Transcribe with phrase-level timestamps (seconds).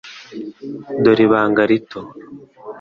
[1.03, 1.99] Dore ibanga rito.